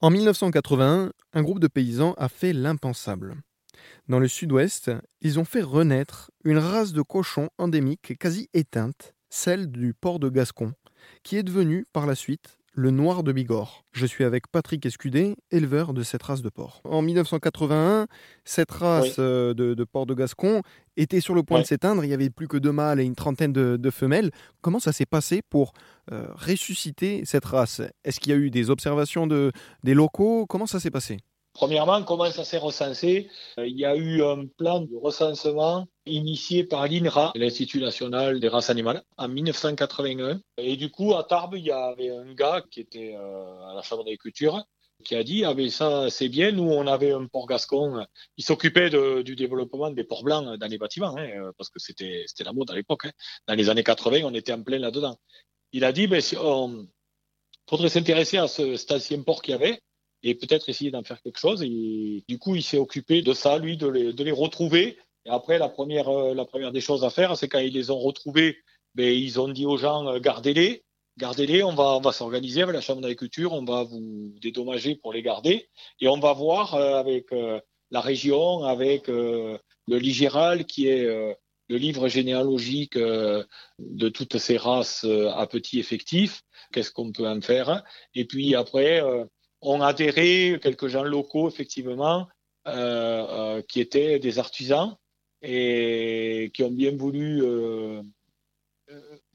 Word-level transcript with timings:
En 0.00 0.10
1981, 0.10 1.12
un 1.34 1.42
groupe 1.44 1.60
de 1.60 1.68
paysans 1.68 2.14
a 2.18 2.28
fait 2.28 2.52
l'impensable. 2.52 3.36
Dans 4.08 4.18
le 4.18 4.26
sud-ouest, 4.26 4.90
ils 5.20 5.38
ont 5.38 5.44
fait 5.44 5.62
renaître 5.62 6.32
une 6.42 6.58
race 6.58 6.92
de 6.92 7.00
cochons 7.00 7.48
endémique 7.58 8.18
quasi 8.18 8.48
éteinte, 8.54 9.14
celle 9.30 9.70
du 9.70 9.94
port 9.94 10.18
de 10.18 10.28
Gascon, 10.28 10.72
qui 11.22 11.36
est 11.36 11.44
devenue 11.44 11.86
par 11.92 12.06
la 12.06 12.16
suite 12.16 12.58
le 12.74 12.90
noir 12.90 13.22
de 13.22 13.32
Bigorre. 13.32 13.84
Je 13.92 14.06
suis 14.06 14.24
avec 14.24 14.48
Patrick 14.48 14.84
Escudé, 14.86 15.36
éleveur 15.50 15.92
de 15.92 16.02
cette 16.02 16.22
race 16.22 16.42
de 16.42 16.48
porc. 16.48 16.80
En 16.84 17.02
1981, 17.02 18.06
cette 18.44 18.70
race 18.70 19.16
euh, 19.18 19.52
de, 19.54 19.84
porc 19.84 20.06
de 20.06 20.14
Gascon 20.14 20.62
était 20.96 21.20
sur 21.20 21.34
le 21.34 21.42
point 21.42 21.60
de 21.60 21.66
s'éteindre. 21.66 22.04
Il 22.04 22.08
n'y 22.08 22.14
avait 22.14 22.30
plus 22.30 22.48
que 22.48 22.56
deux 22.56 22.72
mâles 22.72 23.00
et 23.00 23.04
une 23.04 23.14
trentaine 23.14 23.52
de, 23.52 23.90
femelles. 23.90 24.30
Comment 24.62 24.78
ça 24.78 24.92
s'est 24.92 25.06
passé 25.06 25.42
pour 25.48 25.72
euh, 26.10 26.26
ressusciter 26.34 27.22
cette 27.24 27.44
race? 27.44 27.82
Est-ce 28.04 28.20
qu'il 28.20 28.32
y 28.32 28.34
a 28.34 28.38
eu 28.38 28.50
des 28.50 28.70
observations 28.70 29.26
de, 29.26 29.52
des 29.84 29.94
locaux? 29.94 30.46
Comment 30.46 30.66
ça 30.66 30.80
s'est 30.80 30.90
passé? 30.90 31.18
Premièrement, 31.54 32.02
comment 32.02 32.30
ça 32.30 32.44
s'est 32.44 32.58
recensé? 32.58 33.28
Euh, 33.58 33.66
Il 33.66 33.78
y 33.78 33.84
a 33.84 33.94
eu 33.94 34.22
un 34.22 34.46
plan 34.46 34.80
de 34.80 34.96
recensement 34.96 35.86
initié 36.06 36.64
par 36.64 36.88
l'INRA, 36.88 37.32
l'Institut 37.34 37.80
national 37.80 38.40
des 38.40 38.48
races 38.48 38.70
animales, 38.70 39.02
en 39.18 39.28
1981. 39.28 40.40
Et 40.56 40.76
du 40.76 40.90
coup, 40.90 41.14
à 41.14 41.24
Tarbes, 41.24 41.54
il 41.56 41.64
y 41.64 41.70
avait 41.70 42.10
un 42.10 42.32
gars 42.32 42.62
qui 42.70 42.80
était 42.80 43.14
euh, 43.14 43.70
à 43.70 43.74
la 43.74 43.82
Chambre 43.82 44.04
d'agriculture 44.04 44.64
qui 45.04 45.16
a 45.16 45.24
dit 45.24 45.44
ah 45.44 45.52
ben 45.52 45.68
ça 45.68 46.10
c'est 46.10 46.28
bien 46.28 46.52
nous 46.52 46.70
on 46.70 46.86
avait 46.86 47.10
un 47.10 47.26
port 47.26 47.48
gascon 47.48 48.06
il 48.36 48.44
s'occupait 48.44 48.88
du 49.24 49.34
développement 49.34 49.90
des 49.90 50.04
ports 50.04 50.22
blancs 50.22 50.56
dans 50.58 50.66
les 50.68 50.78
bâtiments 50.78 51.16
hein, 51.18 51.50
parce 51.58 51.70
que 51.70 51.80
c'était 51.80 52.22
c'était 52.28 52.44
la 52.44 52.52
mode 52.52 52.70
à 52.70 52.74
l'époque 52.74 53.06
hein. 53.06 53.10
dans 53.48 53.54
les 53.54 53.68
années 53.68 53.82
80 53.82 54.20
on 54.22 54.32
était 54.32 54.52
en 54.52 54.62
plein 54.62 54.78
là 54.78 54.92
dedans 54.92 55.16
il 55.72 55.84
a 55.84 55.90
dit 55.90 56.06
ben 56.06 56.20
si 56.20 56.36
on 56.36 56.86
faudrait 57.68 57.88
s'intéresser 57.88 58.38
à 58.38 58.46
ce, 58.46 58.76
cet 58.76 58.92
ancien 58.92 59.20
port 59.22 59.42
qu'il 59.42 59.52
y 59.52 59.54
avait 59.54 59.80
et 60.22 60.34
peut-être 60.34 60.68
essayer 60.68 60.90
d'en 60.90 61.02
faire 61.02 61.20
quelque 61.22 61.38
chose. 61.38 61.62
Et 61.62 62.24
du 62.28 62.38
coup, 62.38 62.54
il 62.54 62.62
s'est 62.62 62.78
occupé 62.78 63.22
de 63.22 63.32
ça, 63.32 63.58
lui, 63.58 63.76
de 63.76 63.88
les, 63.88 64.12
de 64.12 64.24
les 64.24 64.32
retrouver. 64.32 64.98
Et 65.24 65.30
après, 65.30 65.58
la 65.58 65.68
première, 65.68 66.08
euh, 66.08 66.34
la 66.34 66.44
première 66.44 66.72
des 66.72 66.80
choses 66.80 67.04
à 67.04 67.10
faire, 67.10 67.36
c'est 67.36 67.48
quand 67.48 67.58
ils 67.58 67.72
les 67.72 67.90
ont 67.90 67.98
retrouvés, 67.98 68.58
ben, 68.94 69.12
ils 69.12 69.40
ont 69.40 69.48
dit 69.48 69.66
aux 69.66 69.76
gens, 69.76 70.06
euh, 70.06 70.18
gardez-les, 70.20 70.84
gardez-les, 71.18 71.62
on 71.62 71.74
va, 71.74 71.96
on 71.96 72.00
va 72.00 72.12
s'organiser 72.12 72.62
avec 72.62 72.74
la 72.74 72.80
Chambre 72.80 73.02
d'agriculture, 73.02 73.52
on 73.52 73.64
va 73.64 73.84
vous 73.84 74.32
dédommager 74.40 74.96
pour 74.96 75.12
les 75.12 75.22
garder. 75.22 75.68
Et 76.00 76.08
on 76.08 76.18
va 76.18 76.32
voir 76.32 76.74
euh, 76.74 76.96
avec 76.96 77.30
la 77.90 78.00
région, 78.00 78.64
avec 78.64 79.08
le 79.08 79.58
Ligéral, 79.86 80.64
qui 80.64 80.88
est 80.88 81.04
le 81.04 81.76
livre 81.76 82.08
généalogique 82.08 82.96
de 82.96 84.08
toutes 84.08 84.38
ces 84.38 84.56
races 84.56 85.04
à 85.04 85.46
petit 85.46 85.78
effectif, 85.78 86.42
qu'est-ce 86.72 86.90
qu'on 86.90 87.12
peut 87.12 87.28
en 87.28 87.42
faire. 87.42 87.84
Et 88.14 88.24
puis 88.24 88.54
après, 88.54 89.02
ont 89.62 89.80
adhéré 89.80 90.58
quelques 90.60 90.88
gens 90.88 91.04
locaux, 91.04 91.48
effectivement, 91.48 92.28
euh, 92.68 93.26
euh, 93.30 93.62
qui 93.62 93.80
étaient 93.80 94.18
des 94.18 94.38
artisans 94.38 94.96
et 95.40 96.50
qui 96.54 96.62
ont 96.62 96.70
bien 96.70 96.94
voulu 96.94 97.42
euh, 97.42 98.02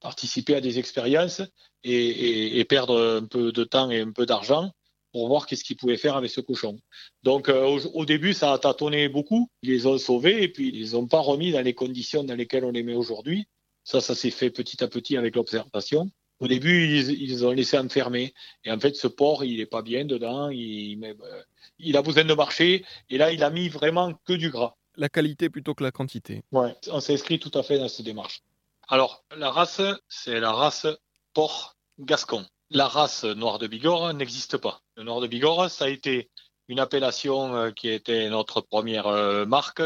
participer 0.00 0.54
à 0.56 0.60
des 0.60 0.78
expériences 0.78 1.42
et, 1.84 2.64
perdre 2.68 3.22
un 3.22 3.26
peu 3.26 3.52
de 3.52 3.64
temps 3.64 3.90
et 3.90 4.00
un 4.00 4.12
peu 4.12 4.26
d'argent 4.26 4.70
pour 5.12 5.28
voir 5.28 5.46
qu'est-ce 5.46 5.64
qu'ils 5.64 5.76
pouvaient 5.76 5.96
faire 5.96 6.16
avec 6.16 6.30
ce 6.30 6.40
cochon. 6.40 6.78
Donc 7.22 7.48
au, 7.48 8.04
début, 8.04 8.34
ça 8.34 8.52
a 8.52 8.58
tâtonné 8.58 9.08
beaucoup. 9.08 9.48
Ils 9.62 9.70
les 9.70 9.86
ont 9.86 9.96
sauvés 9.96 10.42
et 10.42 10.48
puis 10.48 10.68
ils 10.68 10.80
les 10.80 10.94
ont 10.94 11.06
pas 11.06 11.20
remis 11.20 11.52
dans 11.52 11.62
les 11.62 11.74
conditions 11.74 12.24
dans 12.24 12.34
lesquelles 12.34 12.64
on 12.64 12.72
les 12.72 12.82
met 12.82 12.94
aujourd'hui. 12.94 13.46
Ça, 13.84 14.00
ça 14.00 14.14
s'est 14.14 14.30
fait 14.30 14.50
petit 14.50 14.82
à 14.82 14.88
petit 14.88 15.16
avec 15.16 15.36
l'observation. 15.36 16.10
Au 16.44 16.46
début, 16.46 16.86
ils, 16.86 17.46
ont 17.46 17.52
laissé 17.52 17.78
enfermer. 17.78 18.34
Et 18.64 18.70
en 18.70 18.78
fait, 18.78 18.94
ce 18.96 19.06
porc, 19.06 19.44
il 19.44 19.56
n'est 19.56 19.66
pas 19.66 19.80
bien 19.80 20.04
dedans. 20.04 20.50
Il, 20.50 21.02
euh, 21.02 21.42
il, 21.78 21.96
a 21.96 22.02
besoin 22.02 22.24
de 22.24 22.34
marcher. 22.34 22.84
Et 23.08 23.16
là, 23.16 23.32
il 23.32 23.42
a 23.42 23.48
mis 23.48 23.70
vraiment 23.70 24.12
que 24.26 24.34
du 24.34 24.50
gras. 24.50 24.74
La 24.96 25.08
qualité 25.08 25.48
plutôt 25.48 25.74
que 25.74 25.82
la 25.82 25.90
quantité. 25.90 26.42
Ouais, 26.52 26.76
on 26.88 27.00
s'inscrit 27.00 27.38
tout 27.38 27.50
à 27.54 27.62
fait 27.62 27.78
dans 27.78 27.88
cette 27.88 28.04
démarche. 28.04 28.42
Alors, 28.88 29.24
la 29.34 29.50
race, 29.50 29.80
c'est 30.06 30.38
la 30.38 30.52
race 30.52 30.86
porc 31.32 31.78
gascon. 31.98 32.44
La 32.68 32.88
race 32.88 33.24
noire 33.24 33.58
de 33.58 33.66
Bigorre 33.66 34.12
n'existe 34.12 34.58
pas. 34.58 34.82
Le 34.98 35.04
noir 35.04 35.22
de 35.22 35.26
Bigorre, 35.26 35.70
ça 35.70 35.86
a 35.86 35.88
été 35.88 36.28
une 36.68 36.80
appellation 36.80 37.54
euh, 37.54 37.70
qui 37.70 37.88
était 37.88 38.28
notre 38.30 38.60
première 38.60 39.06
euh, 39.06 39.44
marque 39.44 39.82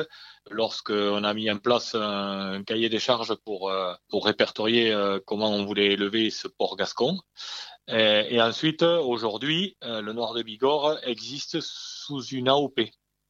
lorsqu'on 0.50 1.24
a 1.24 1.34
mis 1.34 1.50
en 1.50 1.58
place 1.58 1.94
un, 1.94 2.62
cahier 2.64 2.88
des 2.88 2.98
charges 2.98 3.34
pour, 3.44 3.70
euh, 3.70 3.92
pour 4.08 4.24
répertorier 4.24 4.94
comment 5.26 5.50
on 5.50 5.64
voulait 5.66 5.92
élever 5.92 6.30
ce 6.30 6.48
port 6.48 6.76
gascon. 6.76 7.18
Et, 7.88 8.40
ensuite, 8.40 8.82
aujourd'hui, 8.82 9.76
le 9.82 10.12
noir 10.12 10.34
de 10.34 10.42
Bigorre 10.42 10.98
existe 11.04 11.60
sous 11.60 12.22
une 12.22 12.48
AOP, 12.48 12.80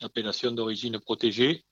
appellation 0.03 0.53
d'origine 0.53 0.99
protégée, 1.01 1.65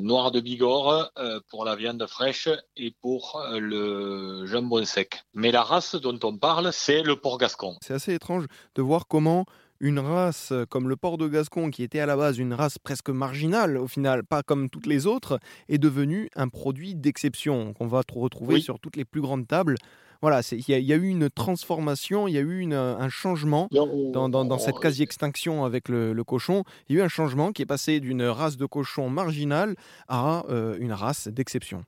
noir 0.00 0.30
de 0.30 0.40
Bigorre 0.40 1.10
pour 1.48 1.64
la 1.64 1.74
viande 1.74 2.06
fraîche 2.06 2.48
et 2.76 2.94
pour 3.00 3.44
le 3.52 4.46
jambon 4.46 4.84
sec. 4.84 5.22
Mais 5.32 5.50
la 5.50 5.62
race 5.62 5.96
dont 5.96 6.18
on 6.22 6.36
parle, 6.36 6.72
c'est 6.72 7.02
le 7.02 7.20
port 7.20 7.38
gascon. 7.38 7.76
C'est 7.82 7.94
assez 7.94 8.14
étrange 8.14 8.46
de 8.76 8.82
voir 8.82 9.06
comment 9.08 9.44
une 9.84 9.98
race 9.98 10.50
comme 10.70 10.88
le 10.88 10.96
port 10.96 11.18
de 11.18 11.28
Gascon, 11.28 11.70
qui 11.70 11.82
était 11.82 12.00
à 12.00 12.06
la 12.06 12.16
base 12.16 12.38
une 12.38 12.54
race 12.54 12.78
presque 12.78 13.10
marginale, 13.10 13.76
au 13.76 13.86
final, 13.86 14.24
pas 14.24 14.42
comme 14.42 14.70
toutes 14.70 14.86
les 14.86 15.06
autres, 15.06 15.38
est 15.68 15.76
devenue 15.76 16.30
un 16.36 16.48
produit 16.48 16.94
d'exception 16.94 17.74
qu'on 17.74 17.86
va 17.86 18.00
retrouver 18.14 18.60
sur 18.60 18.80
toutes 18.80 18.96
les 18.96 19.04
plus 19.04 19.20
grandes 19.20 19.46
tables. 19.46 19.76
Voilà, 20.22 20.40
il 20.52 20.64
y, 20.66 20.92
a 20.94 20.96
eu 20.96 21.08
une 21.08 21.28
transformation, 21.28 22.26
il 22.26 22.32
y 22.32 22.38
a 22.38 22.40
eu 22.40 22.72
un 22.72 23.08
changement 23.10 23.68
dans, 23.70 24.58
cette 24.58 24.78
quasi-extinction 24.78 25.66
avec 25.66 25.90
le, 25.90 26.24
cochon. 26.24 26.64
Il 26.88 26.96
y 26.96 26.98
a 26.98 27.02
eu 27.02 27.04
un 27.04 27.08
changement 27.08 27.52
qui 27.52 27.60
est 27.60 27.66
passé 27.66 28.00
d'une 28.00 28.22
race 28.22 28.56
de 28.56 28.64
cochon 28.64 29.10
marginale 29.10 29.74
à 30.08 30.46
euh, 30.48 30.78
une 30.80 30.94
race 30.94 31.28
d'exception. 31.28 31.84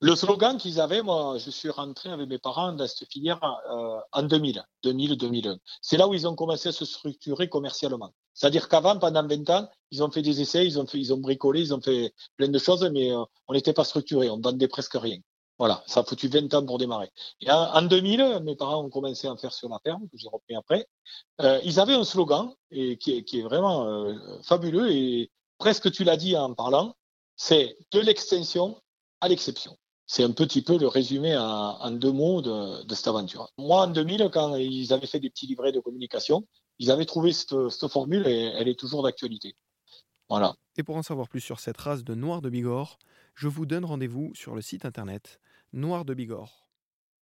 Le 0.00 0.14
slogan 0.14 0.56
qu'ils 0.58 0.80
avaient, 0.80 1.02
moi, 1.02 1.38
je 1.38 1.50
suis 1.50 1.70
rentré 1.70 2.08
avec 2.10 2.28
mes 2.28 2.38
parents 2.38 2.72
dans 2.72 2.86
cette 2.86 3.10
filière 3.10 3.40
euh, 3.42 3.98
en 4.12 4.22
2000, 4.22 4.62
2000-2001. 4.84 5.58
C'est 5.82 5.96
là 5.96 6.06
où 6.06 6.14
ils 6.14 6.28
ont 6.28 6.36
commencé 6.36 6.68
à 6.68 6.72
se 6.72 6.84
structurer 6.84 7.48
commercialement. 7.48 8.12
C'est-à-dire 8.32 8.68
qu'avant, 8.68 8.96
pendant 9.00 9.26
20 9.26 9.50
ans, 9.50 9.68
ils 9.90 10.04
ont 10.04 10.10
fait 10.12 10.22
des 10.22 10.40
essais, 10.40 10.64
ils 10.64 10.78
ont, 10.78 11.16
bricolé, 11.18 11.62
ils 11.62 11.74
ont 11.74 11.80
fait 11.80 12.14
plein 12.36 12.46
de 12.46 12.58
choses, 12.60 12.88
mais 12.92 13.10
euh, 13.12 13.24
on 13.48 13.54
n'était 13.54 13.72
pas 13.72 13.82
structuré, 13.82 14.30
on 14.30 14.40
vendait 14.40 14.68
presque 14.68 14.94
rien. 14.94 15.18
Voilà, 15.58 15.82
ça 15.88 16.00
a 16.00 16.04
foutu 16.04 16.28
20 16.28 16.54
ans 16.54 16.64
pour 16.64 16.78
démarrer. 16.78 17.10
Et 17.40 17.50
en, 17.50 17.82
2000, 17.82 18.42
mes 18.44 18.54
parents 18.54 18.84
ont 18.84 18.90
commencé 18.90 19.26
à 19.26 19.32
en 19.32 19.36
faire 19.36 19.52
sur 19.52 19.68
la 19.68 19.80
ferme, 19.80 20.08
que 20.08 20.16
j'ai 20.16 20.28
repris 20.28 20.54
après. 20.54 20.86
Euh, 21.40 21.58
ils 21.64 21.80
avaient 21.80 21.94
un 21.94 22.04
slogan 22.04 22.52
qui, 22.70 23.24
est, 23.34 23.42
vraiment 23.42 24.14
fabuleux 24.44 24.92
et 24.92 25.32
presque 25.58 25.90
tu 25.90 26.04
l'as 26.04 26.16
dit 26.16 26.36
en 26.36 26.54
parlant, 26.54 26.94
c'est 27.34 27.76
de 27.90 27.98
l'extension 27.98 28.80
à 29.20 29.26
l'exception. 29.26 29.76
C'est 30.10 30.24
un 30.24 30.32
petit 30.32 30.62
peu 30.62 30.78
le 30.78 30.88
résumé 30.88 31.36
en, 31.36 31.90
deux 31.90 32.10
mots 32.10 32.40
de, 32.40 32.94
cette 32.94 33.08
aventure. 33.08 33.52
Moi, 33.58 33.82
en 33.82 33.88
2000, 33.88 34.30
quand 34.32 34.56
ils 34.56 34.92
avaient 34.92 35.06
fait 35.06 35.20
des 35.20 35.28
petits 35.28 35.46
livrets 35.46 35.70
de 35.70 35.80
communication, 35.80 36.46
ils 36.78 36.90
avaient 36.90 37.04
trouvé 37.04 37.32
cette, 37.32 37.68
cette 37.68 37.90
formule 37.90 38.26
et 38.26 38.52
elle 38.56 38.68
est 38.68 38.78
toujours 38.78 39.02
d'actualité. 39.02 39.54
Voilà. 40.30 40.54
Et 40.78 40.82
pour 40.82 40.96
en 40.96 41.02
savoir 41.02 41.28
plus 41.28 41.40
sur 41.40 41.60
cette 41.60 41.76
race 41.76 42.04
de 42.04 42.14
noir 42.14 42.40
de 42.40 42.48
Bigorre, 42.48 42.98
je 43.34 43.48
vous 43.48 43.66
donne 43.66 43.84
rendez-vous 43.84 44.32
sur 44.34 44.54
le 44.54 44.62
site 44.62 44.86
internet 44.86 45.40
Noir 45.74 46.06
de 46.06 46.14
Bigorre. 46.14 46.67